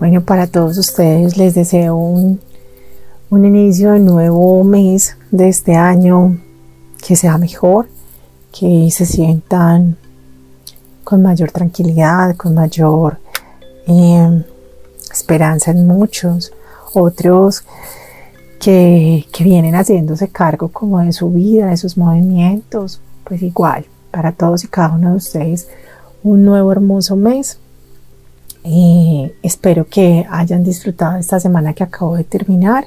[0.00, 2.40] Bueno, para todos ustedes les deseo un,
[3.28, 6.38] un inicio de nuevo mes de este año
[7.06, 7.86] que sea mejor,
[8.50, 9.98] que se sientan
[11.04, 13.18] con mayor tranquilidad, con mayor
[13.86, 14.42] eh,
[15.12, 16.50] esperanza en muchos,
[16.94, 17.64] otros
[18.58, 24.32] que, que, vienen haciéndose cargo como de su vida, de sus movimientos, pues igual, para
[24.32, 25.68] todos y cada uno de ustedes,
[26.22, 27.58] un nuevo hermoso mes.
[28.62, 32.84] Y espero que hayan disfrutado esta semana que acabo de terminar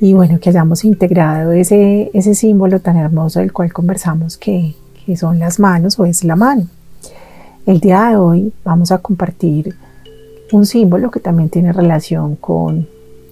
[0.00, 5.16] y bueno, que hayamos integrado ese, ese símbolo tan hermoso del cual conversamos que, que
[5.16, 6.68] son las manos o es la mano.
[7.66, 9.74] El día de hoy vamos a compartir
[10.52, 12.86] un símbolo que también tiene relación con,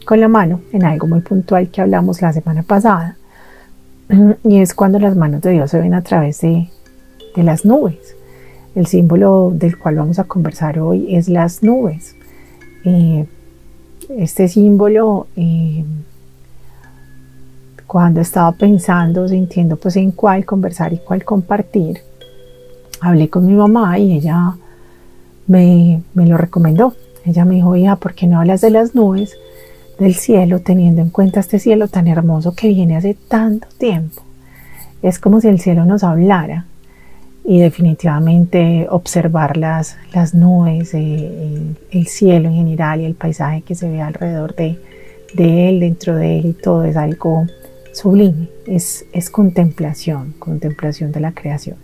[0.05, 3.17] con la mano, en algo muy puntual que hablamos la semana pasada,
[4.45, 6.69] y es cuando las manos de Dios se ven a través de,
[7.37, 8.16] de las nubes.
[8.77, 12.15] El símbolo del cual vamos a conversar hoy es las nubes.
[12.85, 13.25] Eh,
[14.11, 15.83] este símbolo, eh,
[17.87, 22.01] cuando estaba pensando, sintiendo pues en cuál conversar y cuál compartir,
[23.01, 24.55] hablé con mi mamá y ella
[25.47, 26.93] me, me lo recomendó.
[27.25, 29.39] Ella me dijo, hija, ¿por qué no hablas de las nubes
[29.99, 34.21] del cielo teniendo en cuenta este cielo tan hermoso que viene hace tanto tiempo?
[35.01, 36.67] Es como si el cielo nos hablara
[37.49, 41.61] y definitivamente observar las, las nubes, eh,
[41.93, 44.81] el, cielo en general y el paisaje que se ve alrededor de,
[45.33, 47.47] de, él, dentro de él y todo es algo
[47.93, 51.77] sublime, es, es contemplación, contemplación de la creación.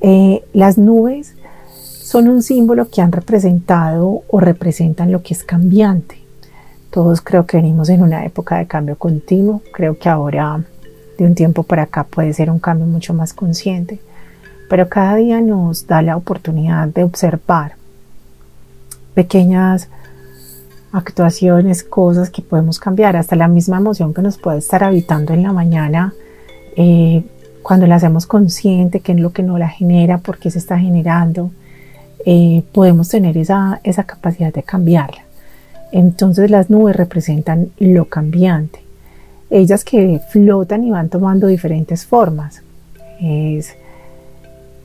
[0.00, 1.34] Eh, las nubes
[1.74, 6.16] son un símbolo que han representado o representan lo que es cambiante.
[6.90, 10.64] Todos creo que venimos en una época de cambio continuo, creo que ahora
[11.18, 14.00] de un tiempo para acá puede ser un cambio mucho más consciente,
[14.70, 17.72] pero cada día nos da la oportunidad de observar
[19.14, 19.88] pequeñas
[20.92, 25.42] actuaciones, cosas que podemos cambiar, hasta la misma emoción que nos puede estar habitando en
[25.42, 26.14] la mañana,
[26.76, 27.24] eh,
[27.62, 30.78] cuando la hacemos consciente, qué es lo que nos la genera, por qué se está
[30.78, 31.50] generando,
[32.24, 35.24] eh, podemos tener esa, esa capacidad de cambiarla.
[35.90, 38.78] Entonces las nubes representan lo cambiante.
[39.50, 42.62] Ellas que flotan y van tomando diferentes formas.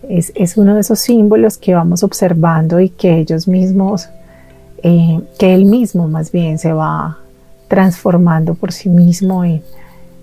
[0.09, 4.09] Es, es uno de esos símbolos que vamos observando y que ellos mismos,
[4.83, 7.19] eh, que él mismo más bien se va
[7.67, 9.61] transformando por sí mismo en,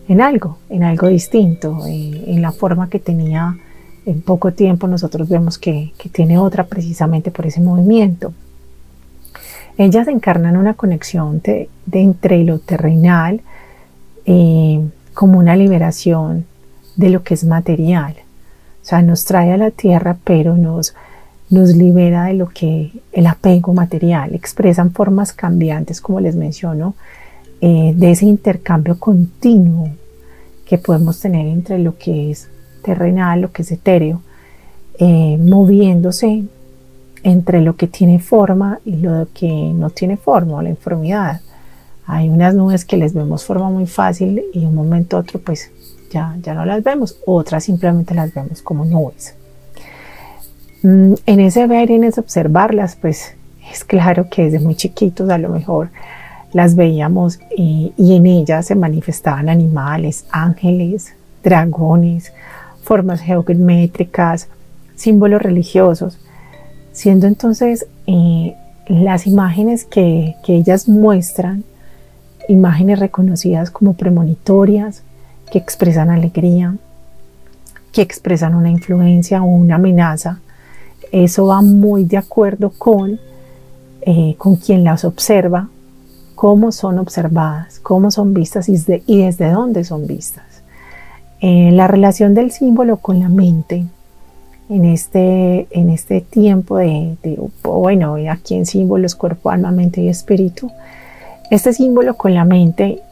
[0.09, 3.57] en algo, en algo distinto, en, la forma que tenía
[4.05, 8.33] en poco tiempo nosotros vemos que, tiene otra precisamente por ese movimiento.
[9.79, 13.41] Ellas encarnan una conexión de, entre lo terrenal
[14.27, 14.85] eh,
[15.15, 16.45] como una liberación
[16.97, 18.17] de lo que es material.
[18.83, 20.95] O sea, nos trae a la tierra, pero nos,
[21.51, 24.35] nos libera de lo que el apego material.
[24.35, 26.95] Expresan formas cambiantes, como les menciono,
[27.61, 29.89] eh, de ese intercambio continuo
[30.67, 32.49] que podemos tener entre lo que es
[32.83, 34.21] terrenal, lo que es etéreo,
[34.99, 36.45] eh, moviéndose
[37.23, 41.41] entre lo que tiene forma y lo que no tiene forma, la informidad.
[42.07, 45.71] Hay unas nubes que les vemos forma muy fácil y un momento otro pues
[46.13, 49.35] ya, ya no las vemos, otras simplemente las vemos como nubes.
[50.83, 53.35] Mm, en ese ver en ese observarlas pues
[53.71, 55.91] es claro que desde muy chiquitos a lo mejor
[56.53, 62.33] las veíamos y en ellas se manifestaban animales, ángeles, dragones,
[62.83, 64.49] formas geométricas,
[64.97, 66.19] símbolos religiosos,
[66.93, 68.55] siendo entonces eh,
[68.87, 71.65] las imágenes que, ellas muestran,
[72.49, 75.03] imágenes reconocidas como premonitorias,
[75.53, 76.75] que expresan alegría,
[77.93, 80.41] que expresan una influencia o una amenaza.
[81.13, 83.21] Eso va muy de acuerdo con,
[84.01, 85.69] eh, con quien las observa,
[86.35, 90.63] cómo son observadas, cómo son vistas y desde dónde son vistas.
[91.43, 93.85] Eh, la relación del símbolo con la mente
[94.71, 97.19] en este, en este tiempo de,
[97.63, 100.71] bueno, aquí en símbolos cuerpo, alma, mente y espíritu,
[101.51, 103.03] este símbolo con la mente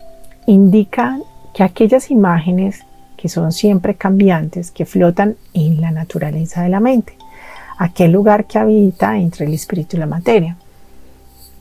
[0.47, 1.19] indica
[1.55, 2.85] que aquellas imágenes
[3.17, 7.15] que son siempre cambiantes, que flotan en la naturaleza de la mente,
[7.79, 10.57] aquel lugar que habita entre el espíritu y la materia.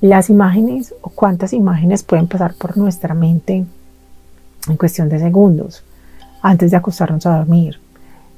[0.02, 3.66] Las imágenes o cuántas imágenes pueden pasar por nuestra mente
[4.68, 5.84] en cuestión de segundos
[6.42, 7.80] antes de acostarnos a dormir.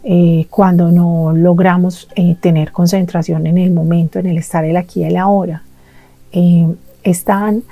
[0.04, 5.02] Eh, cuando no logramos eh, tener concentración en el momento, en el estar el aquí
[5.02, 5.62] y el ahora.
[6.32, 6.68] Eh,
[7.04, 7.64] están,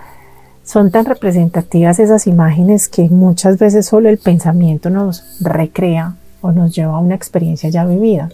[0.70, 6.76] son tan representativas esas imágenes que muchas veces solo el pensamiento nos recrea o nos
[6.76, 8.30] lleva a una experiencia ya vivida,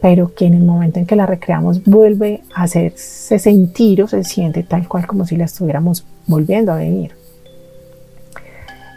[0.00, 4.24] pero que en el momento en que la recreamos vuelve a hacerse sentir o se
[4.24, 7.12] siente tal cual como si la estuviéramos volviendo a vivir.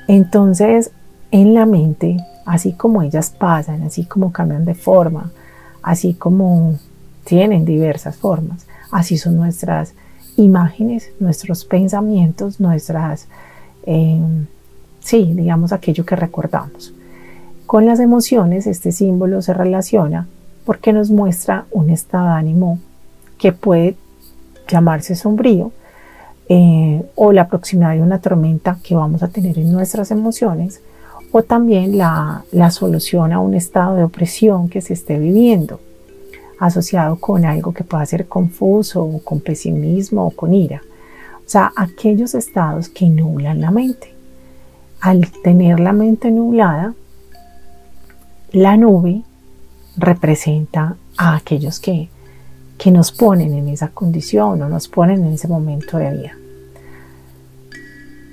[0.08, 0.92] Entonces,
[1.32, 5.34] en la mente así como ellas pasan, así como cambian de forma,
[5.84, 6.80] así como
[7.26, 9.94] tienen diversas formas, así son nuestras
[10.42, 13.28] imágenes, nuestros pensamientos, nuestras,
[13.86, 14.46] em,
[15.00, 16.94] sí, digamos aquello que recordamos.
[17.66, 20.28] Con las emociones este símbolo se relaciona
[20.66, 22.80] porque nos muestra un estado de ánimo
[23.38, 23.96] que puede
[24.68, 25.72] llamarse sombrío
[26.50, 30.82] eh, o la proximidad de una tormenta que vamos a tener en nuestras emociones
[31.32, 35.80] o también la, solución a un estado de opresión que se esté viviendo,
[36.62, 40.84] asociado con algo que pueda ser confuso o con pesimismo o con ira.
[41.40, 44.14] O sea, aquellos estados que nublan la mente.
[45.02, 46.94] Al tener la mente nublada,
[48.52, 49.24] la nube
[49.98, 52.10] representa a aquellos que,
[52.78, 56.38] que nos ponen en esa condición o nos ponen en ese momento de vida.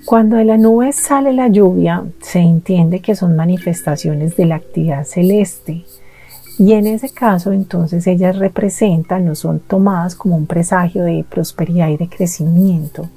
[0.05, 5.05] Cuando de la nube sale la lluvia, se entiende que son manifestaciones de la actividad
[5.05, 5.85] celeste.
[6.59, 11.89] Y en ese caso, entonces ellas representan, no son tomadas como un presagio de prosperidad
[11.89, 13.09] y de crecimiento.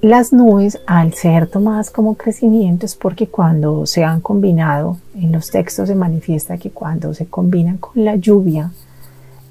[0.00, 5.50] Las nubes, al ser tomadas como crecimiento, es porque cuando se han combinado, en los
[5.50, 8.72] textos se manifiesta que cuando se combinan con la lluvia,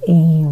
[0.07, 0.45] eh,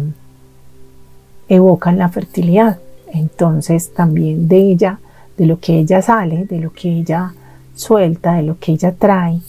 [1.48, 2.78] evocan la fertilidad
[3.12, 4.98] entonces también de ella,
[5.36, 7.34] de lo que ella sale, de lo que ella
[7.74, 9.40] suelta, de lo que ella trae,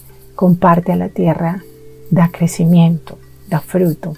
[0.41, 1.61] comparte a la tierra,
[2.09, 4.15] da crecimiento, da fruto.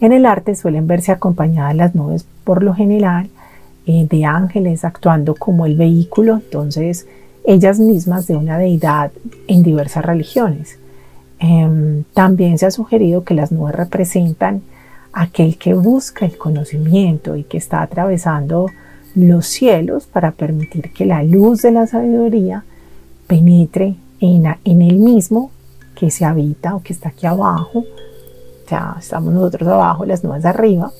[0.00, 3.28] En el arte suelen verse acompañadas las nubes por lo general
[3.86, 7.08] eh, de ángeles actuando como el vehículo, entonces
[7.44, 9.10] ellas mismas de una deidad
[9.48, 10.78] en diversas religiones.
[11.40, 14.62] Em, también se ha sugerido que las nubes representan
[15.12, 18.68] aquel que busca el conocimiento y que está atravesando
[19.16, 22.62] los cielos para permitir que la luz de la sabiduría
[23.26, 25.50] penetre en, en él mismo
[25.94, 27.84] que se habita o que está aquí abajo,
[28.70, 30.92] ya estamos nosotros abajo, las nubes de arriba,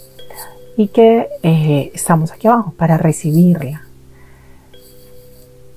[0.76, 3.82] y que eh, estamos aquí abajo para recibirla.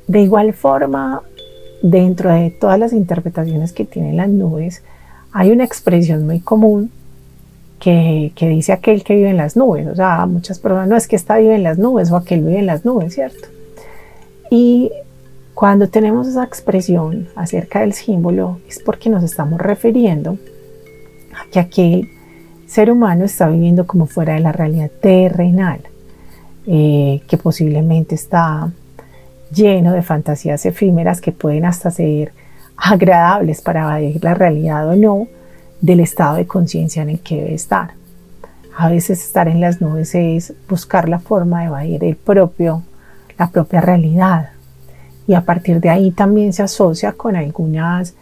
[0.07, 1.21] De igual forma,
[1.81, 4.83] dentro de todas las interpretaciones que tienen las nubes,
[5.31, 6.91] hay una expresión muy común
[7.80, 9.88] que, dice aquel que vive en las nubes.
[9.88, 12.59] O sea, muchas personas, no es que esta vive en las nubes o aquel vive
[12.59, 13.48] en las nubes, ¿cierto?
[14.50, 14.91] Y
[15.55, 20.37] cuando tenemos esa expresión acerca del símbolo es porque nos estamos refiriendo
[21.33, 22.09] a que aquel
[22.67, 25.79] ser humano está viviendo como fuera de la realidad terrenal,
[26.67, 28.69] eh, que posiblemente está
[29.49, 32.33] lleno de fantasías efímeras que pueden hasta ser
[32.75, 35.27] agradables para evadir la realidad o no,
[35.79, 37.91] del estado de conciencia en el que debe estar.
[38.77, 42.83] A veces estar en las nubes es buscar la forma de evadir el propio,
[43.38, 44.50] la propia realidad.
[45.27, 48.13] Y a partir de ahí también se asocia con algunas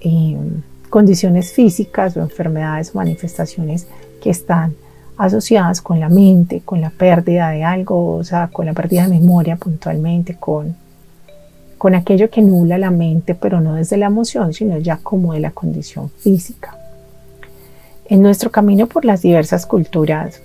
[0.00, 3.86] em, condiciones físicas o enfermedades o manifestaciones
[4.22, 4.74] que están
[5.16, 9.08] asociadas con la mente, con la pérdida de algo, o sea, con la pérdida de
[9.08, 10.76] memoria puntualmente, con,
[11.78, 15.40] con aquello que nula la mente, pero no desde la emoción, sino ya como de
[15.40, 16.78] la condición física.
[18.08, 20.40] En nuestro camino por las diversas culturas,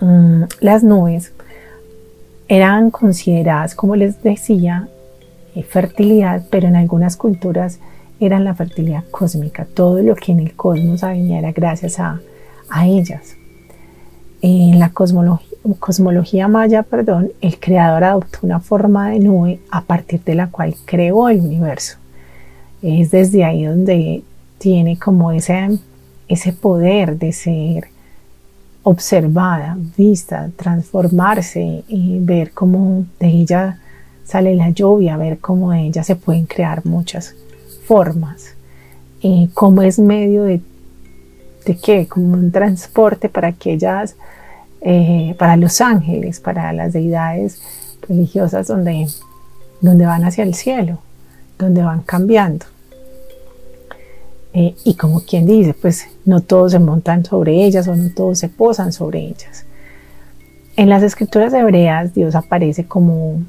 [0.00, 1.32] mm, las nubes
[2.52, 4.86] eran consideradas, como les decía,
[5.54, 7.78] eh, fertilidad, pero en algunas culturas
[8.20, 9.64] eran la fertilidad cósmica.
[9.64, 12.20] Todo lo que en el cosmos había era gracias a,
[12.84, 13.36] ellas.
[14.42, 20.22] En la cosmología, cosmología maya, perdón, el creador adoptó una forma de nube a partir
[20.22, 21.96] de la cual creó el universo.
[22.82, 24.22] Es desde ahí donde
[24.58, 25.78] tiene como ese
[26.28, 27.91] ese poder de ser
[28.82, 33.78] observada, vista, transformarse y ver cómo de ella
[34.24, 37.34] sale la lluvia, ver cómo de ella se pueden crear muchas
[37.86, 38.54] formas,
[39.20, 40.60] y cómo es medio de,
[41.64, 44.16] de qué, como un transporte para aquellas,
[44.80, 47.62] eh, para los ángeles, para las deidades
[48.08, 49.06] religiosas donde,
[49.80, 50.98] donde van hacia el cielo,
[51.56, 52.66] donde van cambiando.
[54.54, 58.38] Eh, y como quien dice, pues no todos se montan sobre ellas o no todos
[58.38, 59.64] se posan sobre ellas.
[60.76, 63.40] En las escrituras hebreas Dios aparece como,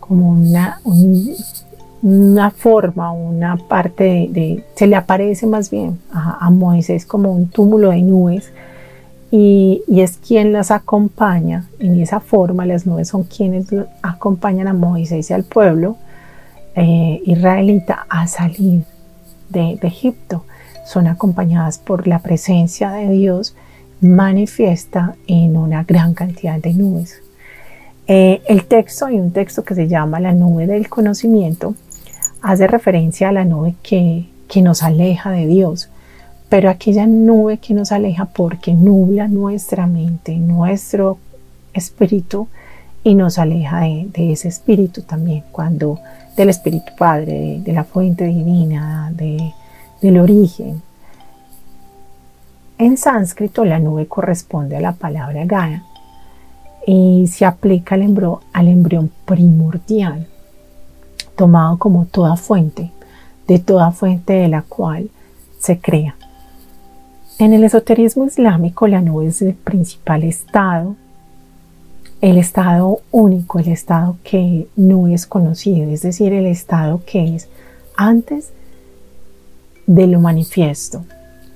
[0.00, 0.80] como una,
[2.02, 7.90] una forma, una parte de, se le aparece más bien a, Moisés como un túmulo
[7.90, 8.50] de nubes
[9.30, 13.66] y, es quien las acompaña en esa forma, las nubes son quienes
[14.02, 15.96] acompañan a Moisés y al pueblo
[16.74, 18.84] eh, israelita a salir
[19.48, 20.44] de, Egipto.
[20.86, 23.54] Son acompañadas por la presencia de Dios
[24.00, 27.20] manifiesta en una gran cantidad de nubes.
[28.06, 31.74] Eh, el texto, hay un texto que se llama la nube del conocimiento,
[32.40, 35.90] hace referencia a la nube que, que nos aleja de Dios,
[36.48, 41.18] pero aquella nube que nos aleja porque nubla nuestra mente, nuestro
[41.74, 42.48] espíritu
[43.08, 45.98] y nos aleja de, de ese espíritu también, cuando
[46.36, 49.54] del Espíritu Padre, de, la fuente divina, de,
[50.00, 50.82] del origen.
[52.76, 55.82] En sánscrito la nube corresponde a la palabra Gaia
[56.86, 58.02] y se aplica al,
[58.52, 60.28] al embrión primordial,
[61.34, 62.92] tomado como toda fuente,
[63.48, 65.10] de toda fuente de la cual
[65.58, 66.14] se crea.
[67.38, 70.94] En el esoterismo islámico la nube es el principal estado
[72.20, 77.48] el estado único, el estado que no es conocido, es decir, el estado que es
[77.96, 78.50] antes
[79.86, 81.04] de lo manifiesto,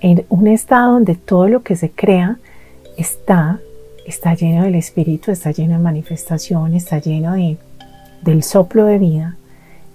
[0.00, 2.38] en un estado donde todo lo que se crea
[2.96, 3.60] está,
[4.06, 7.56] está lleno del espíritu, está lleno de manifestación, está lleno de,
[8.22, 9.36] del soplo de vida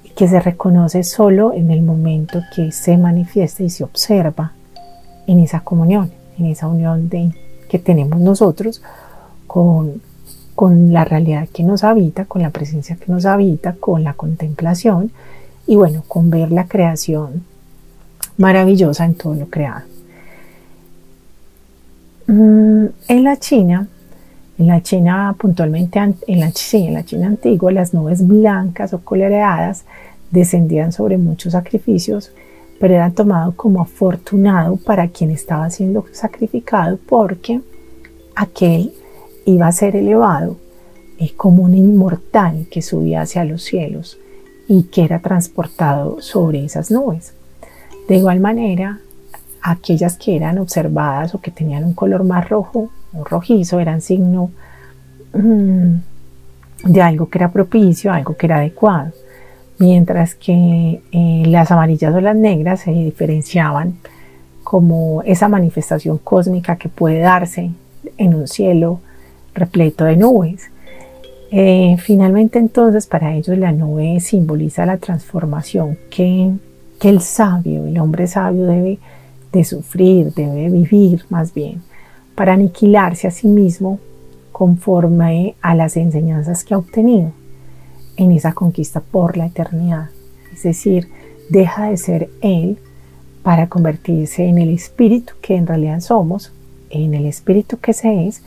[0.03, 4.53] y que se reconoce solo en el momento que se manifiesta y se observa
[5.27, 7.09] en esa comunión, en esa unión
[7.69, 8.81] que tenemos nosotros
[9.45, 10.01] con,
[10.57, 15.11] con la realidad que nos habita, con la presencia que nos habita, con la contemplación
[15.67, 17.43] y bueno, con ver la creación
[18.37, 19.83] maravillosa en todo lo creado.
[22.25, 23.87] Mm, en la China,
[24.57, 29.85] en la China puntualmente, en la, en la China antigua, las nubes blancas o coloreadas
[30.31, 32.31] descendían sobre muchos sacrificios,
[32.79, 37.61] pero eran tomados como afortunado para quien estaba siendo sacrificado porque
[38.33, 38.91] aquel
[39.47, 40.57] iba a ser elevado
[41.17, 44.19] es como un inmortal que subía hacia los cielos
[44.67, 47.33] y que era transportado sobre esas nubes.
[48.07, 48.99] De igual manera,
[49.61, 54.51] aquellas que eran observadas o que tenían un color más rojo o rojizo eran signo
[55.33, 55.95] mm,
[56.83, 59.13] de algo que era propicio, algo que era adecuado,
[59.79, 63.97] mientras que eh, las amarillas o las negras se diferenciaban
[64.63, 67.71] como esa manifestación cósmica que puede darse
[68.17, 68.99] en un cielo
[69.57, 70.69] repleto de nubes.
[71.51, 76.51] Eh, finalmente entonces para ellos la nube simboliza la transformación que,
[76.99, 78.99] que el sabio, el hombre sabio debe
[79.53, 81.81] de sufrir, debe vivir más bien,
[82.35, 83.99] para aniquilarse a sí mismo
[84.51, 87.31] conforme a las enseñanzas que ha obtenido
[88.17, 90.09] en esa conquista por la eternidad.
[90.51, 91.07] Es decir,
[91.49, 92.77] deja de ser él
[93.43, 96.51] para convertirse en el espíritu que en realidad somos,
[96.89, 98.43] en el espíritu que se es,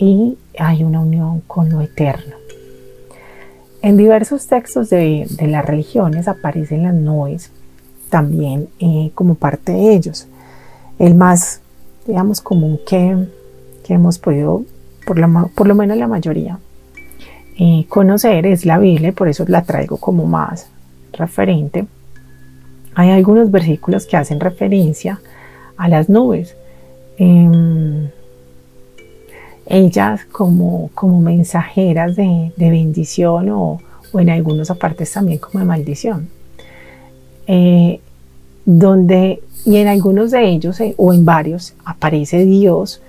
[0.00, 2.34] y hay una unión con lo eterno.
[3.82, 7.50] En diversos textos de, las religiones aparecen las nubes
[8.08, 10.26] también eh, como parte de ellos.
[10.98, 11.60] El más,
[12.06, 13.28] digamos, común que,
[13.88, 14.62] hemos podido,
[15.04, 15.18] por,
[15.52, 16.60] por, lo menos la mayoría,
[17.58, 20.68] eh, conocer es la Biblia, por eso la traigo como más
[21.12, 21.86] referente.
[22.94, 25.20] Hay algunos versículos que hacen referencia
[25.76, 26.56] a las nubes.
[27.18, 28.08] Em,
[29.70, 33.80] ellas como, como mensajeras de, bendición o,
[34.14, 36.28] en algunos apartes también como de maldición.
[37.46, 38.00] Eh,
[38.66, 43.00] donde, y en algunos de ellos eh, o en varios aparece Dios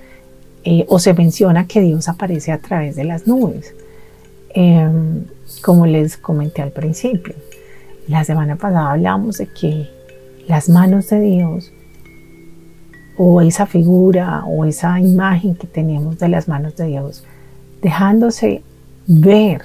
[0.63, 3.74] eh, o se menciona que Dios aparece a través de las nubes,
[4.53, 5.25] em,
[5.63, 7.34] como les comenté al principio.
[8.08, 9.89] La semana pasada hablamos de que
[10.48, 11.72] las manos de Dios
[13.23, 17.23] o esa figura o esa imagen que tenemos de las manos de Dios,
[17.79, 18.63] dejándose
[19.05, 19.61] ver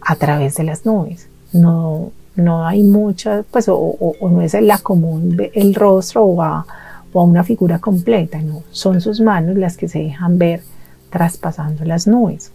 [0.00, 1.28] a través de las nubes.
[1.52, 6.64] No, no hay muchas, pues, o, no es la común el rostro o a,
[7.12, 10.62] una figura completa, no, son sus manos las que se dejan ver
[11.10, 12.52] traspasando las nubes.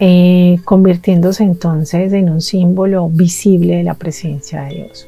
[0.00, 5.06] Eh, convirtiéndose entonces en un símbolo visible de la presencia de Dios.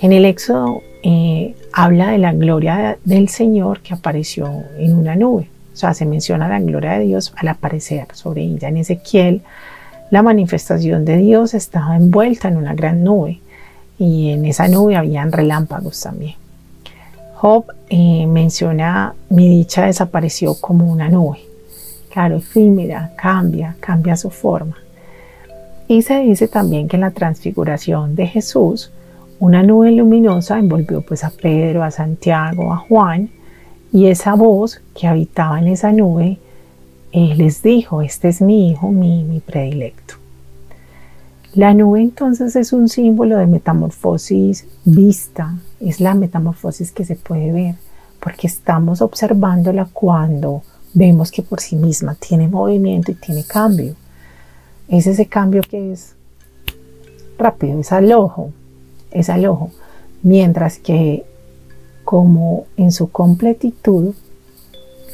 [0.00, 5.48] En el Éxodo eh, habla de la gloria del Señor que apareció en una nube.
[5.72, 8.68] O sea, se menciona la gloria de Dios al aparecer sobre ella.
[8.68, 9.42] En Ezequiel,
[10.10, 13.40] la manifestación de Dios estaba envuelta en una gran nube
[13.98, 16.34] y en esa nube habían relámpagos también.
[17.34, 21.38] Job eh, menciona, mi dicha desapareció como una nube.
[22.10, 24.76] Claro, efímera, cambia, cambia su forma.
[25.88, 28.90] Y se dice también que en la transfiguración de Jesús,
[29.40, 33.30] una nube luminosa envolvió pues a Pedro, a Santiago, a Juan,
[33.90, 36.38] y esa voz que habitaba en esa nube
[37.12, 40.14] les dijo, este es mi hijo, mi, mi predilecto.
[41.54, 47.50] La nube entonces es un símbolo de metamorfosis vista, es la metamorfosis que se puede
[47.50, 47.74] ver,
[48.20, 50.62] porque estamos observándola cuando
[50.94, 53.94] vemos que por sí misma tiene movimiento y tiene cambio.
[54.86, 56.14] Es ese cambio que es
[57.38, 58.52] rápido, es al ojo,
[59.10, 59.70] es al ojo.
[60.22, 61.24] Mientras que
[62.04, 64.14] como en su completitud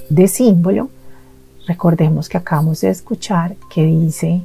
[0.09, 0.89] de símbolo,
[1.67, 4.43] recordemos que acabamos de escuchar que dice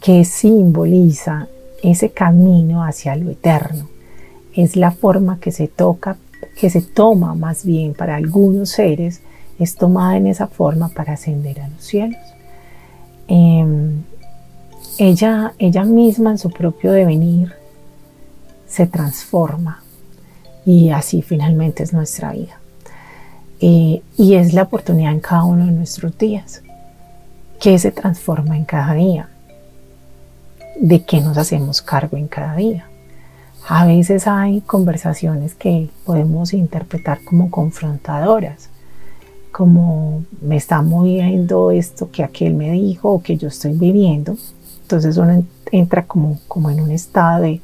[0.00, 1.48] que simboliza
[1.82, 3.88] ese camino hacia lo eterno.
[4.54, 6.16] Es la forma que se toca,
[6.58, 9.20] que se toma más bien para algunos seres,
[9.58, 12.20] es tomada en esa forma para ascender a los cielos.
[13.28, 14.02] Em,
[14.98, 17.52] ella, ella misma en su propio devenir
[18.74, 19.80] se transforma
[20.66, 22.58] y así finalmente es nuestra vida.
[23.60, 26.60] Eh, y es la oportunidad en cada uno de nuestros días
[27.60, 29.28] que se transforma en cada día
[30.74, 32.86] de qué nos hacemos cargo en cada día.
[33.68, 38.70] A veces hay conversaciones que podemos interpretar como confrontadoras,
[39.52, 44.36] como me está moviendo esto que aquel me dijo o que yo estoy viviendo.
[44.82, 47.60] Entonces uno entra como, como en un estado de,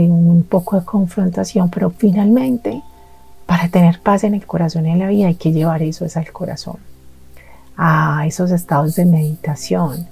[0.00, 2.82] de un poco de confrontación, pero finalmente
[3.46, 6.16] para tener paz en el corazón y en la vida hay que llevar eso es
[6.16, 6.76] al corazón,
[7.76, 10.06] a esos estados de meditación,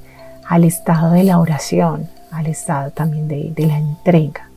[0.49, 4.49] al estado de la oración, al estado también de, la entrega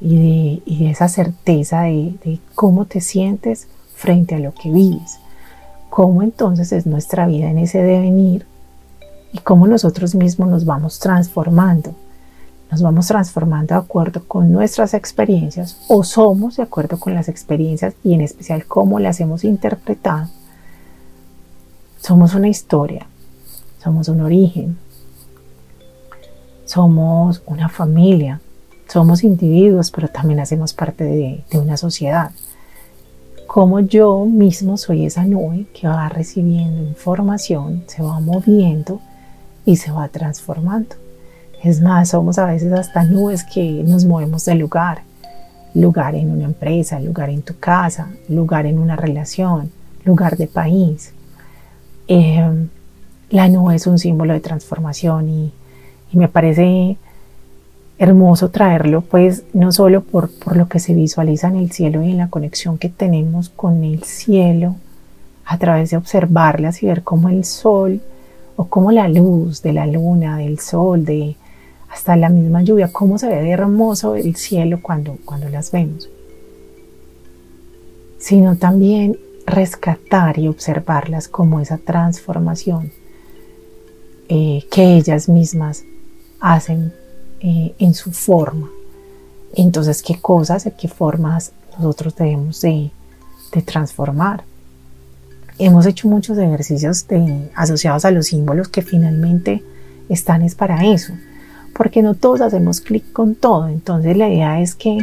[0.00, 5.20] y de, esa certeza de, de, cómo te sientes frente a lo que vives,
[5.88, 8.44] cómo entonces es nuestra vida en ese devenir
[9.32, 11.94] y cómo nosotros mismos nos vamos transformando.
[12.70, 17.94] Nos vamos transformando de acuerdo con nuestras experiencias o somos de acuerdo con las experiencias
[18.04, 20.28] y en especial cómo las hemos interpretado.
[22.00, 23.06] Somos una historia,
[23.82, 24.76] somos un origen,
[26.66, 28.40] somos una familia,
[28.86, 32.32] somos individuos, pero también hacemos parte de, una sociedad.
[33.46, 39.00] Como yo mismo soy esa nube que va recibiendo información, se va moviendo
[39.64, 40.96] y se va transformando.
[41.62, 45.02] Es más, somos a veces hasta nubes que nos movemos de lugar.
[45.74, 49.70] Lugar en una empresa, lugar en tu casa, lugar en una relación,
[50.04, 51.12] lugar de país.
[52.06, 52.68] Eh,
[53.30, 55.52] la nube es un símbolo de transformación y
[56.12, 56.96] y me parece
[57.98, 62.10] hermoso traerlo, pues no solo por, por lo que se visualiza en el cielo y
[62.10, 64.76] en la conexión que tenemos con el cielo,
[65.44, 68.00] a través de observarlas y ver cómo el sol
[68.56, 71.36] o cómo la luz de la luna, del sol, de
[71.90, 76.08] hasta la misma lluvia, cómo se ve de hermoso el cielo cuando, cuando las vemos,
[78.18, 82.92] sino también rescatar y observarlas como esa transformación
[84.28, 85.84] eh, que ellas mismas
[86.40, 86.92] hacen
[87.40, 88.68] eh, en su forma.
[89.54, 92.90] Entonces, ¿qué cosas, y qué formas nosotros debemos de,
[93.64, 94.44] transformar?
[95.58, 97.06] Hemos hecho muchos ejercicios
[97.54, 99.64] asociados a los símbolos que finalmente
[100.08, 101.14] están es para eso,
[101.78, 103.68] porque no todos hacemos clic con todo.
[103.68, 104.98] Entonces, la idea es que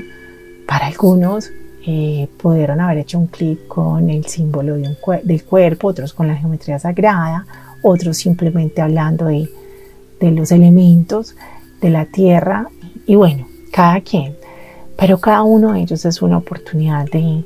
[0.67, 1.49] para algunos
[1.87, 6.35] eh, pudieron haber hecho un clic con el símbolo de del cuerpo, otros con la
[6.35, 7.47] geometría sagrada,
[7.81, 9.49] otros simplemente hablando de
[10.19, 11.35] de los elementos
[11.81, 12.67] de la tierra
[13.05, 14.35] y bueno, cada quien.
[14.97, 17.43] Pero cada uno de ellos es una oportunidad de,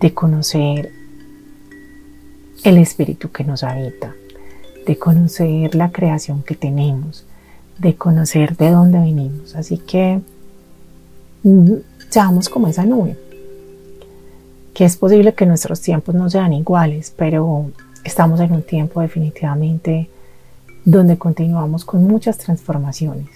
[0.00, 0.92] de conocer
[2.62, 4.14] el espíritu que nos habita,
[4.86, 7.24] de conocer la creación que tenemos,
[7.78, 9.54] de conocer de dónde venimos.
[9.54, 10.20] Así que
[11.42, 11.72] mm,
[12.08, 13.16] seamos como esa nube,
[14.74, 17.70] que es posible que nuestros tiempos no sean iguales, pero
[18.04, 20.08] estamos en un tiempo definitivamente
[20.84, 23.28] donde continuamos con muchas transformaciones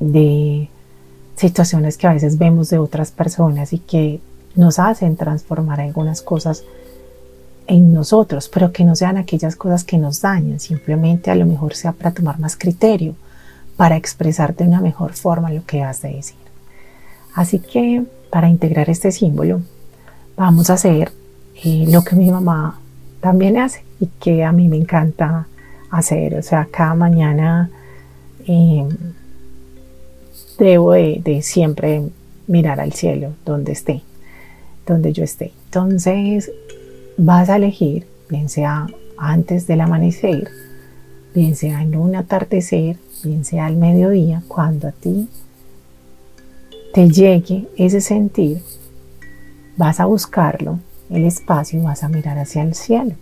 [0.00, 0.68] de
[1.36, 4.20] situaciones que a veces vemos de otras personas y que
[4.54, 6.64] nos hacen transformar algunas cosas
[7.66, 11.74] en nosotros, pero que no sean aquellas cosas que nos dañan, simplemente a lo mejor
[11.74, 13.14] sea para tomar más criterio,
[13.76, 16.36] para expresar de una mejor forma lo que has de decir.
[17.34, 19.62] Así que para integrar este símbolo,
[20.36, 21.12] vamos a hacer
[21.62, 22.80] eh, lo que mi mamá
[23.20, 25.46] también hace y que a mí me encanta
[25.90, 26.34] hacer.
[26.36, 27.70] O sea, cada mañana
[28.46, 28.88] em,
[30.58, 32.02] debo de, siempre
[32.46, 34.02] mirar al cielo donde esté,
[34.86, 35.52] donde yo esté.
[35.66, 36.50] Entonces
[37.16, 40.48] vas a elegir, bien sea antes del amanecer,
[41.34, 45.28] bien sea en un atardecer, bien sea al mediodía, cuando a ti
[46.92, 48.62] te llegue ese sentir,
[49.76, 50.78] vas a buscarlo,
[51.10, 53.14] el espacio, vas a mirar hacia el cielo,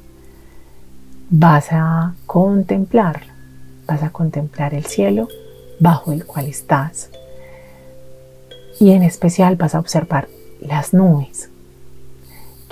[1.30, 3.32] vas a contemplarlo,
[3.86, 5.28] vas a contemplar el cielo
[5.80, 7.10] bajo el cual estás.
[8.78, 10.28] Y en especial vas a observar
[10.60, 11.51] las nubes.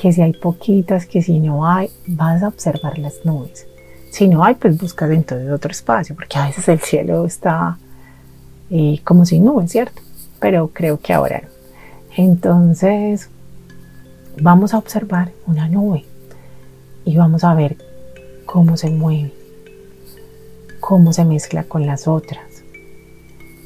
[0.00, 3.66] Que si hay poquitas, que si no hay, vas a observar las nubes.
[4.10, 7.78] Si no hay, pues busca dentro de otro espacio, porque a veces el cielo está
[8.70, 10.00] eh, como sin nubes, ¿cierto?
[10.40, 11.48] Pero creo que ahora no.
[12.16, 13.28] Entonces,
[14.40, 16.04] vamos a observar una nube
[17.04, 17.76] y vamos a ver
[18.46, 19.32] cómo se mueve,
[20.80, 22.64] cómo se mezcla con las otras,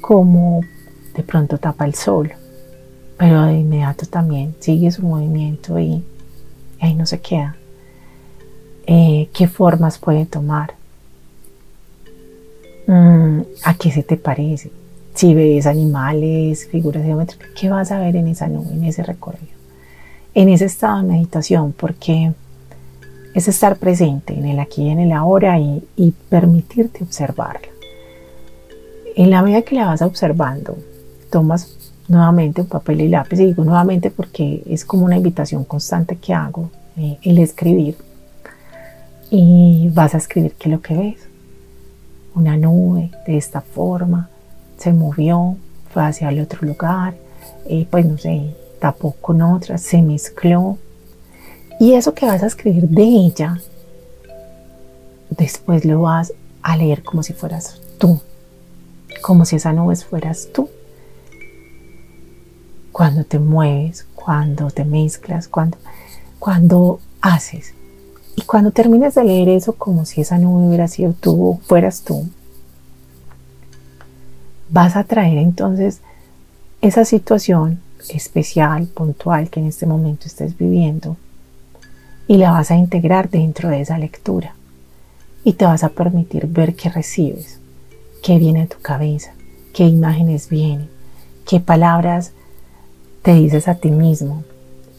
[0.00, 0.60] cómo
[1.14, 2.32] de pronto tapa el sol,
[3.16, 6.02] pero de inmediato también sigue su movimiento y
[6.80, 7.56] ahí no se queda.
[8.86, 10.74] Eh, ¿Qué formas puede tomar?
[12.86, 14.70] Mm, ¿A qué se te parece?
[15.14, 19.54] Si ves animales, figuras geométricas, ¿qué vas a ver en esa nube, en ese recorrido?
[20.34, 22.32] En ese estado de meditación, porque
[23.34, 27.68] es estar presente en el aquí y en el ahora y, y permitirte observarla.
[29.16, 30.76] En la medida que la vas observando,
[31.30, 36.16] tomas nuevamente un papel y lápiz, y digo nuevamente porque es como una invitación constante
[36.16, 37.96] que hago, eh, el escribir,
[39.30, 41.28] y vas a escribir qué es lo que ves.
[42.34, 44.28] Una nube de esta forma
[44.76, 45.56] se movió,
[45.90, 47.14] fue hacia el otro lugar,
[47.66, 50.78] eh, pues no sé, tapó con otra, se mezcló.
[51.80, 53.60] Y eso que vas a escribir de ella,
[55.30, 58.20] después lo vas a leer como si fueras tú,
[59.22, 60.68] como si esa nube fueras tú
[62.94, 65.76] cuando te mueves, cuando te mezclas, cuando,
[66.38, 67.74] cuando haces.
[68.36, 72.28] Y cuando termines de leer eso como si esa nube hubiera sido tú fueras tú,
[74.70, 76.02] vas a traer entonces
[76.82, 77.80] esa situación
[78.10, 81.16] especial, puntual que en este momento estés viviendo
[82.28, 84.54] y la vas a integrar dentro de esa lectura
[85.42, 87.58] y te vas a permitir ver qué recibes,
[88.22, 89.32] qué viene a tu cabeza,
[89.72, 90.88] qué imágenes vienen,
[91.44, 92.30] qué palabras
[93.24, 94.44] te dices a ti mismo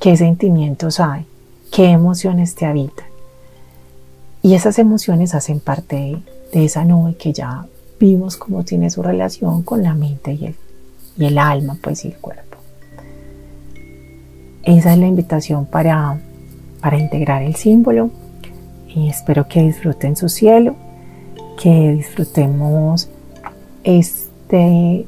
[0.01, 1.27] qué sentimientos hay,
[1.71, 3.05] qué emociones te habitan.
[4.41, 7.67] Y esas emociones hacen parte de, esa nube que ya
[7.99, 10.55] vimos cómo tiene su relación con la mente y el,
[11.17, 12.57] y el alma, pues y el cuerpo.
[14.63, 16.19] Esa es la invitación para,
[16.81, 18.09] para integrar el símbolo
[18.87, 20.75] y espero que disfruten su cielo,
[21.61, 23.07] que disfrutemos
[23.83, 25.05] este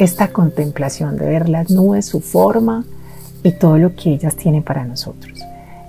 [0.00, 2.84] esta contemplación de ver las nubes, su forma
[3.42, 5.38] y todo lo que ellas tienen para nosotros.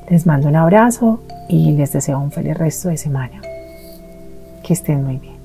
[0.10, 3.42] Les mando un abrazo y les deseo un feliz resto de semana.
[4.64, 5.36] Que estén muy bien.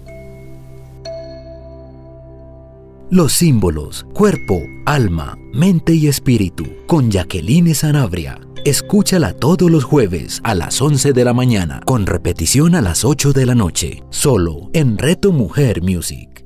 [3.08, 8.40] Los símbolos, cuerpo, alma, mente y espíritu, con Jacqueline Sanabria.
[8.64, 13.32] Escúchala todos los jueves a las 11 de la mañana, con repetición a las 8
[13.32, 16.45] de la noche, solo en Reto Mujer Music.